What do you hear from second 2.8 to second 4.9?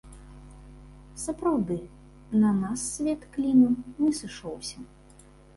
свет клінам не сышоўся.